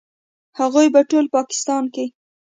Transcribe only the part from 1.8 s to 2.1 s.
کې